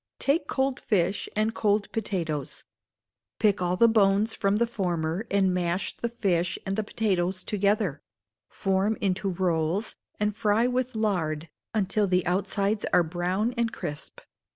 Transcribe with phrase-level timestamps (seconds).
[0.17, 2.63] Take cold fish and cold potatoes.
[3.37, 8.01] Pick all the bones from the former, and mash the fish and the potatoes together;
[8.49, 14.21] form into rolls, and fry with lard until the outsides are brown and crisp.